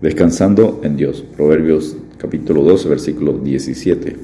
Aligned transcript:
Descansando 0.00 0.80
en 0.84 0.96
Dios. 0.96 1.24
Proverbios 1.36 1.96
capítulo 2.18 2.62
12, 2.62 2.88
versículo 2.88 3.32
17. 3.32 4.16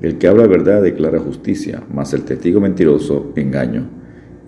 El 0.00 0.16
que 0.16 0.26
habla 0.26 0.46
verdad 0.46 0.80
declara 0.80 1.18
justicia, 1.18 1.82
mas 1.92 2.14
el 2.14 2.24
testigo 2.24 2.62
mentiroso 2.62 3.30
engaño. 3.36 3.90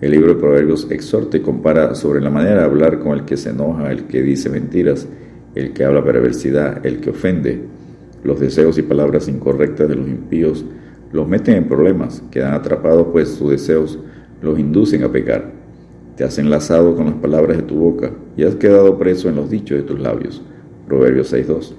El 0.01 0.09
libro 0.09 0.33
de 0.33 0.39
Proverbios 0.39 0.89
exhorta 0.89 1.37
y 1.37 1.41
compara 1.41 1.93
sobre 1.93 2.19
la 2.19 2.31
manera 2.31 2.61
de 2.61 2.65
hablar 2.65 2.97
con 2.97 3.11
el 3.11 3.25
que 3.25 3.37
se 3.37 3.51
enoja, 3.51 3.91
el 3.91 4.05
que 4.05 4.23
dice 4.23 4.49
mentiras, 4.49 5.07
el 5.53 5.71
que 5.73 5.85
habla 5.85 6.03
perversidad, 6.03 6.83
el 6.83 6.99
que 6.99 7.11
ofende. 7.11 7.61
Los 8.23 8.39
deseos 8.39 8.79
y 8.79 8.81
palabras 8.81 9.27
incorrectas 9.27 9.87
de 9.87 9.97
los 9.97 10.07
impíos 10.07 10.65
los 11.11 11.27
meten 11.27 11.57
en 11.57 11.67
problemas, 11.67 12.23
quedan 12.31 12.55
atrapados 12.55 13.09
pues 13.11 13.29
sus 13.29 13.51
deseos 13.51 13.99
los 14.41 14.57
inducen 14.57 15.03
a 15.03 15.11
pecar. 15.11 15.51
Te 16.15 16.23
has 16.23 16.39
enlazado 16.39 16.95
con 16.95 17.05
las 17.05 17.15
palabras 17.15 17.57
de 17.57 17.63
tu 17.63 17.75
boca 17.75 18.09
y 18.35 18.45
has 18.45 18.55
quedado 18.55 18.97
preso 18.97 19.29
en 19.29 19.35
los 19.35 19.47
dichos 19.47 19.77
de 19.77 19.83
tus 19.83 19.99
labios. 19.99 20.41
Proverbios 20.91 21.31
6.2. 21.31 21.71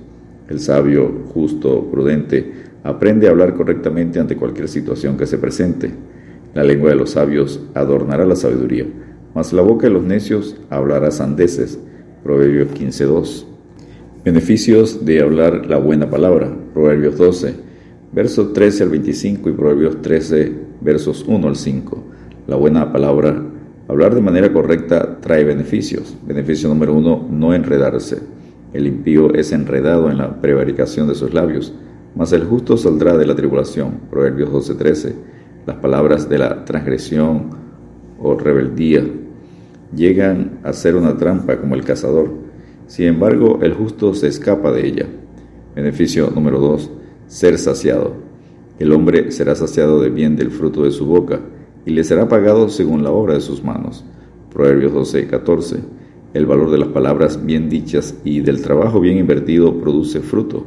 El 0.48 0.58
sabio, 0.58 1.12
justo, 1.34 1.86
prudente, 1.90 2.50
aprende 2.82 3.28
a 3.28 3.30
hablar 3.32 3.52
correctamente 3.52 4.18
ante 4.18 4.38
cualquier 4.38 4.70
situación 4.70 5.18
que 5.18 5.26
se 5.26 5.36
presente. 5.36 5.90
La 6.54 6.64
lengua 6.64 6.88
de 6.88 6.96
los 6.96 7.10
sabios 7.10 7.60
adornará 7.74 8.24
la 8.24 8.36
sabiduría, 8.36 8.86
mas 9.34 9.52
la 9.52 9.60
boca 9.60 9.86
de 9.86 9.92
los 9.92 10.02
necios 10.02 10.56
hablará 10.70 11.10
sandeces. 11.10 11.78
Proverbios 12.24 12.68
15.2. 12.68 13.44
Beneficios 14.24 15.04
de 15.04 15.20
hablar 15.20 15.66
la 15.66 15.76
buena 15.76 16.08
palabra. 16.08 16.50
Proverbios 16.72 17.18
12, 17.18 17.54
versos 18.14 18.54
13 18.54 18.84
al 18.84 18.88
25 18.88 19.50
y 19.50 19.52
Proverbios 19.52 20.00
13, 20.00 20.52
versos 20.80 21.22
1 21.28 21.48
al 21.48 21.56
5. 21.56 22.04
La 22.46 22.56
buena 22.56 22.90
palabra, 22.90 23.44
hablar 23.88 24.14
de 24.14 24.22
manera 24.22 24.50
correcta 24.54 25.18
trae 25.20 25.44
beneficios. 25.44 26.16
Beneficio 26.26 26.70
número 26.70 26.94
uno, 26.94 27.28
no 27.30 27.52
enredarse. 27.52 28.40
El 28.72 28.86
impío 28.86 29.34
es 29.34 29.52
enredado 29.52 30.10
en 30.10 30.18
la 30.18 30.40
prevaricación 30.40 31.06
de 31.08 31.14
sus 31.14 31.34
labios, 31.34 31.74
mas 32.14 32.32
el 32.32 32.44
justo 32.44 32.76
saldrá 32.76 33.16
de 33.16 33.26
la 33.26 33.34
tribulación. 33.34 34.00
Proverbios 34.10 34.50
12:13. 34.50 35.14
Las 35.66 35.76
palabras 35.76 36.28
de 36.28 36.38
la 36.38 36.64
transgresión 36.64 37.50
o 38.18 38.34
rebeldía 38.34 39.04
llegan 39.94 40.58
a 40.62 40.72
ser 40.72 40.96
una 40.96 41.16
trampa 41.16 41.58
como 41.58 41.74
el 41.74 41.84
cazador. 41.84 42.30
Sin 42.86 43.06
embargo, 43.06 43.58
el 43.62 43.74
justo 43.74 44.14
se 44.14 44.28
escapa 44.28 44.72
de 44.72 44.86
ella. 44.86 45.06
Beneficio 45.74 46.30
número 46.34 46.58
2. 46.58 46.90
Ser 47.26 47.58
saciado. 47.58 48.14
El 48.78 48.92
hombre 48.92 49.30
será 49.32 49.54
saciado 49.54 50.00
de 50.00 50.10
bien 50.10 50.34
del 50.36 50.50
fruto 50.50 50.84
de 50.84 50.90
su 50.90 51.06
boca, 51.06 51.40
y 51.84 51.90
le 51.90 52.04
será 52.04 52.28
pagado 52.28 52.68
según 52.68 53.02
la 53.02 53.10
obra 53.10 53.34
de 53.34 53.40
sus 53.40 53.62
manos. 53.62 54.04
Proverbios 54.52 54.92
12:14. 54.92 55.80
El 56.34 56.46
valor 56.46 56.70
de 56.70 56.78
las 56.78 56.88
palabras 56.88 57.44
bien 57.44 57.68
dichas 57.68 58.18
y 58.24 58.40
del 58.40 58.62
trabajo 58.62 59.00
bien 59.00 59.18
invertido 59.18 59.78
produce 59.78 60.20
fruto. 60.20 60.64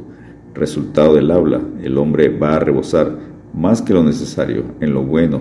Resultado 0.54 1.14
del 1.14 1.28
habla, 1.32 1.60
el 1.82 1.98
hombre 1.98 2.28
va 2.28 2.54
a 2.54 2.60
rebosar 2.60 3.18
más 3.52 3.82
que 3.82 3.92
lo 3.92 4.04
necesario 4.04 4.62
en 4.80 4.94
lo 4.94 5.02
bueno 5.02 5.40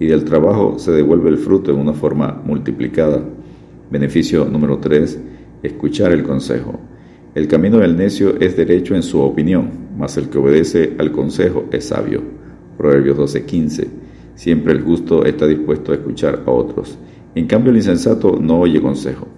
y 0.00 0.06
del 0.06 0.24
trabajo 0.24 0.76
se 0.80 0.90
devuelve 0.90 1.28
el 1.28 1.38
fruto 1.38 1.70
en 1.70 1.78
una 1.78 1.92
forma 1.92 2.42
multiplicada. 2.44 3.22
Beneficio 3.92 4.44
número 4.44 4.78
3. 4.78 5.20
Escuchar 5.62 6.10
el 6.10 6.24
consejo. 6.24 6.80
El 7.36 7.46
camino 7.46 7.78
del 7.78 7.96
necio 7.96 8.40
es 8.40 8.56
derecho 8.56 8.96
en 8.96 9.04
su 9.04 9.20
opinión, 9.20 9.70
mas 9.96 10.16
el 10.16 10.30
que 10.30 10.38
obedece 10.38 10.96
al 10.98 11.12
consejo 11.12 11.66
es 11.70 11.84
sabio. 11.84 12.22
Proverbios 12.76 13.16
12:15. 13.16 13.86
Siempre 14.34 14.72
el 14.72 14.80
justo 14.80 15.24
está 15.24 15.46
dispuesto 15.46 15.92
a 15.92 15.94
escuchar 15.94 16.42
a 16.44 16.50
otros. 16.50 16.98
En 17.36 17.46
cambio 17.46 17.70
el 17.70 17.76
insensato 17.76 18.36
no 18.40 18.58
oye 18.58 18.82
consejo. 18.82 19.28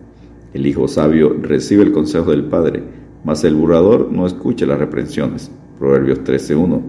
El 0.54 0.66
hijo 0.66 0.86
sabio 0.86 1.34
recibe 1.40 1.82
el 1.82 1.92
consejo 1.92 2.30
del 2.30 2.44
padre, 2.44 2.82
mas 3.24 3.42
el 3.44 3.54
burlador 3.54 4.12
no 4.12 4.26
escucha 4.26 4.66
las 4.66 4.78
reprensiones. 4.78 5.50
Proverbios 5.78 6.20
13.1. 6.20 6.80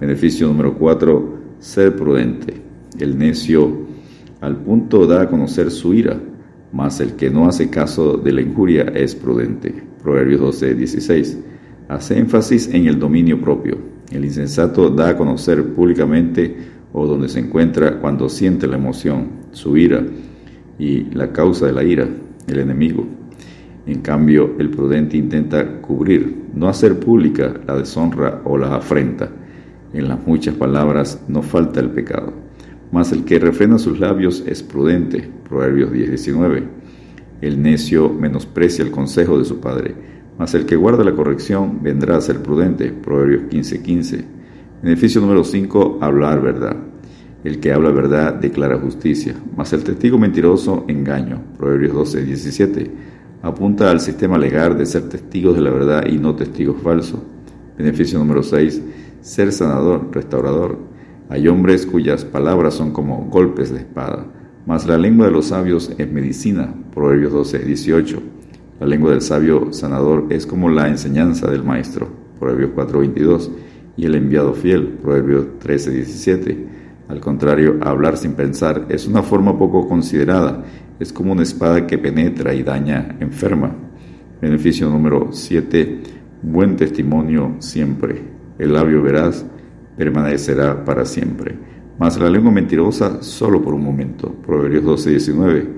Beneficio 0.00 0.46
número 0.48 0.74
4. 0.74 1.34
Ser 1.58 1.96
prudente. 1.96 2.60
El 2.98 3.16
necio 3.16 3.86
al 4.42 4.56
punto 4.56 5.06
da 5.06 5.22
a 5.22 5.28
conocer 5.30 5.70
su 5.70 5.94
ira, 5.94 6.20
mas 6.72 7.00
el 7.00 7.14
que 7.14 7.30
no 7.30 7.48
hace 7.48 7.70
caso 7.70 8.18
de 8.18 8.32
la 8.32 8.42
injuria 8.42 8.82
es 8.94 9.14
prudente. 9.14 9.72
Proverbios 10.02 10.62
12.16. 10.62 11.38
Hace 11.88 12.18
énfasis 12.18 12.68
en 12.74 12.86
el 12.86 12.98
dominio 12.98 13.40
propio. 13.40 13.78
El 14.12 14.26
insensato 14.26 14.90
da 14.90 15.10
a 15.10 15.16
conocer 15.16 15.72
públicamente 15.72 16.54
o 16.92 17.06
donde 17.06 17.30
se 17.30 17.40
encuentra 17.40 17.98
cuando 17.98 18.28
siente 18.28 18.66
la 18.66 18.76
emoción, 18.76 19.28
su 19.52 19.76
ira 19.78 20.04
y 20.78 21.04
la 21.14 21.32
causa 21.32 21.66
de 21.66 21.72
la 21.72 21.82
ira 21.82 22.06
el 22.46 22.58
enemigo. 22.58 23.06
En 23.86 24.00
cambio, 24.00 24.54
el 24.58 24.70
prudente 24.70 25.16
intenta 25.16 25.80
cubrir, 25.80 26.46
no 26.54 26.68
hacer 26.68 26.98
pública 26.98 27.54
la 27.66 27.76
deshonra 27.76 28.42
o 28.44 28.58
la 28.58 28.74
afrenta. 28.74 29.30
En 29.92 30.08
las 30.08 30.26
muchas 30.26 30.54
palabras 30.56 31.22
no 31.28 31.42
falta 31.42 31.80
el 31.80 31.90
pecado. 31.90 32.32
Mas 32.90 33.12
el 33.12 33.24
que 33.24 33.38
refrena 33.38 33.78
sus 33.78 34.00
labios 34.00 34.42
es 34.46 34.62
prudente. 34.62 35.30
Proverbios 35.48 35.92
10:19. 35.92 36.64
El 37.40 37.62
necio 37.62 38.08
menosprecia 38.08 38.84
el 38.84 38.90
consejo 38.90 39.38
de 39.38 39.44
su 39.44 39.60
padre, 39.60 39.94
mas 40.38 40.54
el 40.54 40.66
que 40.66 40.76
guarda 40.76 41.04
la 41.04 41.14
corrección 41.14 41.82
vendrá 41.82 42.16
a 42.16 42.20
ser 42.20 42.42
prudente. 42.42 42.90
Proverbios 42.90 43.42
15:15. 43.50 44.24
Beneficio 44.82 45.20
número 45.20 45.44
5. 45.44 45.98
Hablar 46.00 46.42
verdad. 46.42 46.76
El 47.46 47.60
que 47.60 47.72
habla 47.72 47.90
verdad 47.90 48.34
declara 48.34 48.76
justicia, 48.76 49.36
mas 49.56 49.72
el 49.72 49.84
testigo 49.84 50.18
mentiroso 50.18 50.84
engaño. 50.88 51.40
Proverbios 51.56 51.94
12, 51.94 52.24
17. 52.24 52.90
Apunta 53.40 53.88
al 53.88 54.00
sistema 54.00 54.36
legal 54.36 54.76
de 54.76 54.84
ser 54.84 55.08
testigos 55.08 55.54
de 55.54 55.60
la 55.62 55.70
verdad 55.70 56.06
y 56.08 56.18
no 56.18 56.34
testigos 56.34 56.82
falsos. 56.82 57.20
Beneficio 57.78 58.18
número 58.18 58.42
6. 58.42 58.82
Ser 59.20 59.52
sanador, 59.52 60.08
restaurador. 60.10 60.76
Hay 61.28 61.46
hombres 61.46 61.86
cuyas 61.86 62.24
palabras 62.24 62.74
son 62.74 62.90
como 62.90 63.26
golpes 63.26 63.70
de 63.70 63.78
espada, 63.78 64.26
mas 64.66 64.84
la 64.88 64.98
lengua 64.98 65.26
de 65.26 65.32
los 65.32 65.46
sabios 65.46 65.92
es 65.96 66.10
medicina. 66.10 66.74
Proverbios 66.92 67.32
12, 67.32 67.60
18. 67.60 68.22
La 68.80 68.88
lengua 68.88 69.12
del 69.12 69.20
sabio 69.20 69.72
sanador 69.72 70.26
es 70.30 70.46
como 70.46 70.68
la 70.68 70.88
enseñanza 70.88 71.48
del 71.48 71.62
maestro. 71.62 72.08
Proverbios 72.40 72.72
4, 72.74 72.98
22. 72.98 73.52
Y 73.96 74.06
el 74.06 74.16
enviado 74.16 74.52
fiel. 74.52 74.98
Proverbios 75.00 75.60
13, 75.60 75.92
17. 75.92 76.65
Al 77.08 77.20
contrario, 77.20 77.78
hablar 77.82 78.16
sin 78.16 78.32
pensar 78.32 78.86
es 78.88 79.06
una 79.06 79.22
forma 79.22 79.56
poco 79.56 79.86
considerada, 79.86 80.64
es 80.98 81.12
como 81.12 81.32
una 81.32 81.42
espada 81.42 81.86
que 81.86 81.98
penetra 81.98 82.52
y 82.52 82.62
daña, 82.62 83.16
enferma. 83.20 83.72
Beneficio 84.40 84.90
número 84.90 85.28
7. 85.30 86.00
Buen 86.42 86.76
testimonio 86.76 87.56
siempre. 87.60 88.22
El 88.58 88.72
labio 88.72 89.02
veraz 89.02 89.46
permanecerá 89.96 90.84
para 90.84 91.04
siempre. 91.04 91.54
Mas 91.98 92.18
la 92.18 92.28
lengua 92.28 92.50
mentirosa 92.50 93.22
solo 93.22 93.62
por 93.62 93.74
un 93.74 93.84
momento. 93.84 94.32
Proverbios 94.44 94.84
12, 94.84 95.10
19. 95.10 95.68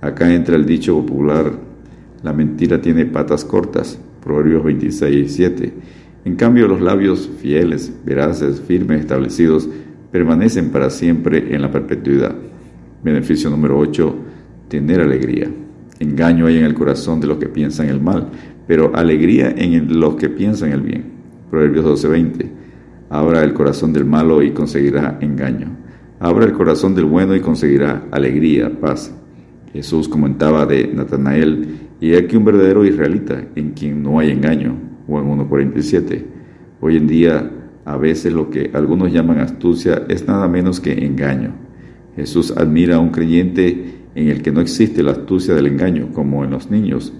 Acá 0.00 0.34
entra 0.34 0.56
el 0.56 0.66
dicho 0.66 0.96
popular, 0.96 1.52
la 2.22 2.32
mentira 2.32 2.80
tiene 2.80 3.06
patas 3.06 3.44
cortas. 3.44 3.98
Proverbios 4.22 4.64
26, 4.64 5.32
7. 5.32 5.74
En 6.24 6.36
cambio, 6.36 6.68
los 6.68 6.80
labios 6.80 7.30
fieles, 7.40 7.92
veraces, 8.04 8.60
firmes, 8.60 9.00
establecidos, 9.00 9.68
permanecen 10.12 10.70
para 10.70 10.90
siempre 10.90 11.54
en 11.54 11.62
la 11.62 11.70
perpetuidad. 11.72 12.36
Beneficio 13.02 13.50
número 13.50 13.78
8, 13.78 14.14
tener 14.68 15.00
alegría. 15.00 15.50
Engaño 15.98 16.46
hay 16.46 16.58
en 16.58 16.64
el 16.64 16.74
corazón 16.74 17.20
de 17.20 17.26
los 17.26 17.38
que 17.38 17.48
piensan 17.48 17.88
el 17.88 18.00
mal, 18.00 18.28
pero 18.66 18.94
alegría 18.94 19.52
en 19.56 19.98
los 19.98 20.16
que 20.16 20.28
piensan 20.28 20.70
el 20.70 20.82
bien. 20.82 21.04
Proverbios 21.50 21.84
12:20. 21.84 22.46
Abra 23.08 23.42
el 23.42 23.52
corazón 23.52 23.92
del 23.92 24.04
malo 24.04 24.42
y 24.42 24.52
conseguirá 24.52 25.18
engaño. 25.20 25.68
Abra 26.20 26.44
el 26.44 26.52
corazón 26.52 26.94
del 26.94 27.06
bueno 27.06 27.34
y 27.34 27.40
conseguirá 27.40 28.04
alegría, 28.10 28.70
paz. 28.80 29.14
Jesús 29.72 30.08
comentaba 30.08 30.66
de 30.66 30.88
Natanael, 30.88 31.66
y 32.00 32.14
aquí 32.14 32.36
un 32.36 32.44
verdadero 32.44 32.84
israelita 32.84 33.44
en 33.54 33.70
quien 33.70 34.02
no 34.02 34.18
hay 34.18 34.30
engaño. 34.30 34.76
Juan 35.06 35.24
1.47. 35.26 36.24
Hoy 36.80 36.96
en 36.96 37.06
día 37.06 37.50
a 37.84 37.96
veces 37.96 38.32
lo 38.32 38.50
que 38.50 38.70
algunos 38.74 39.12
llaman 39.12 39.38
astucia 39.38 40.04
es 40.08 40.26
nada 40.26 40.48
menos 40.48 40.80
que 40.80 41.04
engaño. 41.04 41.52
Jesús 42.16 42.52
admira 42.56 42.96
a 42.96 43.00
un 43.00 43.10
creyente 43.10 44.02
en 44.14 44.28
el 44.28 44.42
que 44.42 44.52
no 44.52 44.60
existe 44.60 45.02
la 45.02 45.12
astucia 45.12 45.54
del 45.54 45.66
engaño, 45.66 46.10
como 46.12 46.44
en 46.44 46.50
los 46.50 46.70
niños. 46.70 47.12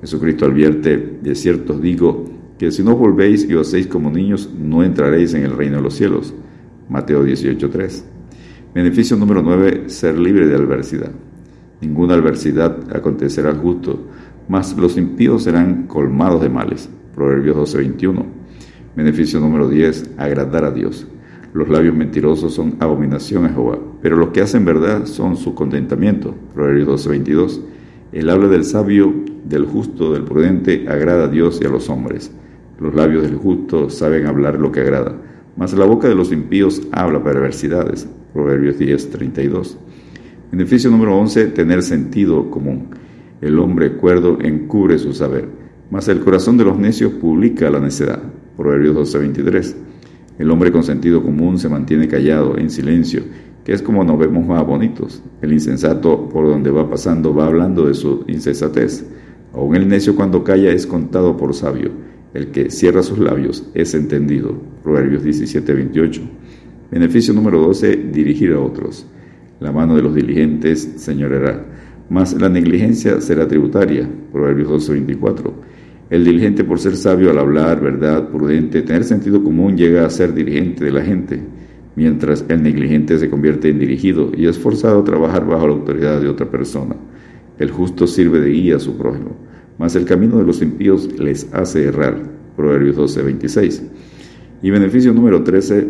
Jesucristo 0.00 0.46
advierte, 0.46 1.18
de 1.22 1.34
cierto 1.34 1.74
os 1.74 1.82
digo, 1.82 2.24
que 2.58 2.70
si 2.70 2.82
no 2.82 2.96
volvéis 2.96 3.48
y 3.48 3.54
os 3.54 3.68
hacéis 3.68 3.86
como 3.86 4.10
niños, 4.10 4.50
no 4.56 4.84
entraréis 4.84 5.34
en 5.34 5.44
el 5.44 5.56
reino 5.56 5.76
de 5.78 5.82
los 5.82 5.94
cielos. 5.94 6.34
Mateo 6.88 7.24
18.3. 7.24 8.02
Beneficio 8.74 9.16
número 9.16 9.42
9, 9.42 9.84
ser 9.88 10.18
libre 10.18 10.46
de 10.46 10.54
adversidad. 10.54 11.10
Ninguna 11.80 12.14
adversidad 12.14 12.76
acontecerá 12.94 13.54
justo, 13.54 14.06
mas 14.48 14.76
los 14.76 14.96
impíos 14.96 15.44
serán 15.44 15.86
colmados 15.86 16.42
de 16.42 16.48
males. 16.48 16.88
Proverbios 17.14 17.74
12.21. 17.74 18.43
Beneficio 18.96 19.40
número 19.40 19.68
10. 19.68 20.12
Agradar 20.18 20.64
a 20.64 20.70
Dios. 20.70 21.04
Los 21.52 21.68
labios 21.68 21.96
mentirosos 21.96 22.54
son 22.54 22.76
abominación 22.78 23.44
a 23.44 23.48
Jehová, 23.48 23.76
pero 24.00 24.16
los 24.16 24.28
que 24.28 24.40
hacen 24.40 24.64
verdad 24.64 25.06
son 25.06 25.36
su 25.36 25.52
contentamiento. 25.52 26.32
Proverbios 26.54 26.86
12:22. 26.86 27.60
El 28.12 28.30
habla 28.30 28.46
del 28.46 28.64
sabio, 28.64 29.12
del 29.44 29.66
justo, 29.66 30.12
del 30.12 30.22
prudente, 30.22 30.84
agrada 30.88 31.24
a 31.24 31.28
Dios 31.28 31.58
y 31.60 31.66
a 31.66 31.70
los 31.70 31.90
hombres. 31.90 32.30
Los 32.78 32.94
labios 32.94 33.24
del 33.24 33.34
justo 33.34 33.90
saben 33.90 34.26
hablar 34.26 34.60
lo 34.60 34.70
que 34.70 34.80
agrada, 34.80 35.16
mas 35.56 35.74
la 35.74 35.86
boca 35.86 36.08
de 36.08 36.14
los 36.14 36.30
impíos 36.30 36.80
habla 36.92 37.22
perversidades. 37.22 38.08
Proverbios 38.32 38.78
10, 38.78 39.10
32. 39.10 39.76
Beneficio 40.52 40.88
número 40.88 41.16
11, 41.18 41.46
tener 41.46 41.82
sentido 41.82 42.48
común. 42.48 42.90
El 43.40 43.58
hombre 43.58 43.96
cuerdo 43.96 44.38
encubre 44.40 44.98
su 44.98 45.12
saber, 45.12 45.48
mas 45.90 46.06
el 46.06 46.20
corazón 46.20 46.56
de 46.56 46.64
los 46.64 46.78
necios 46.78 47.12
publica 47.14 47.68
la 47.70 47.80
necedad. 47.80 48.33
Proverbios 48.56 48.94
12, 48.94 49.18
23. 49.18 49.76
El 50.38 50.50
hombre 50.50 50.72
con 50.72 50.82
sentido 50.82 51.22
común 51.22 51.58
se 51.58 51.68
mantiene 51.68 52.08
callado, 52.08 52.56
en 52.56 52.70
silencio, 52.70 53.22
que 53.64 53.72
es 53.72 53.82
como 53.82 54.04
nos 54.04 54.18
vemos 54.18 54.46
más 54.46 54.66
bonitos. 54.66 55.22
El 55.42 55.52
insensato, 55.52 56.28
por 56.28 56.46
donde 56.46 56.70
va 56.70 56.88
pasando, 56.88 57.34
va 57.34 57.46
hablando 57.46 57.86
de 57.86 57.94
su 57.94 58.24
insensatez. 58.28 59.06
Aun 59.52 59.76
el 59.76 59.88
necio 59.88 60.16
cuando 60.16 60.42
calla 60.42 60.70
es 60.70 60.86
contado 60.86 61.36
por 61.36 61.54
sabio. 61.54 61.90
El 62.34 62.48
que 62.48 62.70
cierra 62.70 63.02
sus 63.02 63.18
labios 63.18 63.70
es 63.74 63.94
entendido. 63.94 64.56
Proverbios 64.82 65.22
17, 65.22 65.72
28. 65.72 66.20
Beneficio 66.90 67.32
número 67.32 67.60
12, 67.60 67.96
dirigir 68.12 68.52
a 68.52 68.60
otros. 68.60 69.06
La 69.60 69.72
mano 69.72 69.94
de 69.94 70.02
los 70.02 70.14
diligentes 70.14 70.94
señorará, 70.96 71.64
mas 72.10 72.34
la 72.34 72.48
negligencia 72.48 73.20
será 73.20 73.46
tributaria. 73.46 74.08
Proverbios 74.32 74.68
12, 74.68 74.92
24. 74.92 75.54
El 76.10 76.24
diligente 76.24 76.64
por 76.64 76.78
ser 76.78 76.96
sabio 76.96 77.30
al 77.30 77.38
hablar, 77.38 77.80
verdad, 77.80 78.28
prudente, 78.28 78.82
tener 78.82 79.04
sentido 79.04 79.42
común, 79.42 79.76
llega 79.76 80.04
a 80.04 80.10
ser 80.10 80.34
dirigente 80.34 80.84
de 80.84 80.92
la 80.92 81.02
gente, 81.02 81.40
mientras 81.96 82.44
el 82.48 82.62
negligente 82.62 83.18
se 83.18 83.30
convierte 83.30 83.70
en 83.70 83.78
dirigido 83.78 84.30
y 84.36 84.46
es 84.46 84.58
forzado 84.58 85.00
a 85.00 85.04
trabajar 85.04 85.46
bajo 85.46 85.66
la 85.66 85.74
autoridad 85.74 86.20
de 86.20 86.28
otra 86.28 86.50
persona. 86.50 86.94
El 87.58 87.70
justo 87.70 88.06
sirve 88.06 88.40
de 88.40 88.50
guía 88.50 88.76
a 88.76 88.80
su 88.80 88.98
prójimo, 88.98 89.36
mas 89.78 89.96
el 89.96 90.04
camino 90.04 90.36
de 90.36 90.44
los 90.44 90.60
impíos 90.60 91.08
les 91.18 91.52
hace 91.54 91.84
errar. 91.84 92.20
Proverbios 92.54 92.96
12, 92.96 93.22
26. 93.22 93.82
Y 94.62 94.70
beneficio 94.70 95.12
número 95.12 95.42
13, 95.42 95.86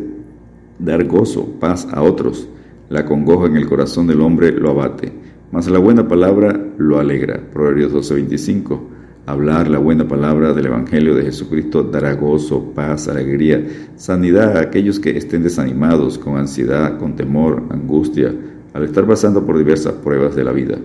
dar 0.79 1.05
gozo, 1.05 1.59
paz 1.59 1.89
a 1.91 2.03
otros. 2.03 2.49
La 2.89 3.05
congoja 3.05 3.47
en 3.47 3.57
el 3.57 3.67
corazón 3.67 4.07
del 4.07 4.21
hombre 4.21 4.53
lo 4.53 4.71
abate, 4.71 5.13
mas 5.51 5.69
la 5.69 5.79
buena 5.79 6.07
palabra 6.07 6.69
lo 6.79 6.99
alegra. 6.99 7.41
Proverbios 7.53 7.93
12, 7.93 8.15
25. 8.15 8.91
Hablar 9.27 9.71
la 9.71 9.79
buena 9.79 10.07
palabra 10.07 10.53
del 10.53 10.67
Evangelio 10.67 11.15
de 11.15 11.23
Jesucristo 11.23 11.83
dará 11.83 12.13
gozo, 12.13 12.73
paz, 12.75 13.09
alegría, 13.09 13.65
sanidad 13.97 14.59
a 14.59 14.61
aquellos 14.61 15.01
que 15.01 15.17
estén 15.17 15.43
desanimados, 15.43 16.19
con 16.19 16.37
ansiedad, 16.37 16.99
con 16.99 17.17
temor, 17.17 17.63
angustia, 17.71 18.35
al 18.75 18.85
estar 18.85 19.07
pasando 19.07 19.47
por 19.47 19.57
diversas 19.57 19.95
pruebas 19.95 20.37
de 20.37 20.45
la 20.45 20.53
vida. 20.53 20.79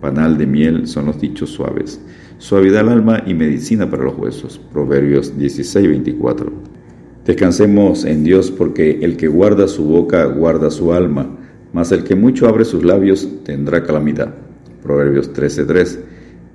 Panal 0.00 0.36
de 0.38 0.46
miel 0.46 0.88
son 0.88 1.06
los 1.06 1.20
dichos 1.20 1.50
suaves, 1.50 2.00
suavidad 2.38 2.80
al 2.80 2.88
alma 2.88 3.22
y 3.24 3.34
medicina 3.34 3.88
para 3.88 4.02
los 4.02 4.18
huesos. 4.18 4.60
Proverbios 4.72 5.38
16, 5.38 5.88
24. 5.88 6.52
Descansemos 7.24 8.04
en 8.04 8.24
Dios 8.24 8.50
porque 8.50 8.98
el 9.02 9.16
que 9.16 9.28
guarda 9.28 9.68
su 9.68 9.84
boca 9.84 10.24
guarda 10.24 10.72
su 10.72 10.92
alma, 10.92 11.28
mas 11.72 11.92
el 11.92 12.02
que 12.02 12.16
mucho 12.16 12.48
abre 12.48 12.64
sus 12.64 12.82
labios 12.82 13.28
tendrá 13.44 13.84
calamidad. 13.84 14.34
Proverbios 14.82 15.32
13, 15.32 15.64
3. 15.64 15.98